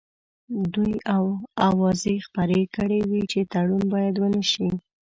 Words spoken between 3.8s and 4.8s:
باید ونه شي.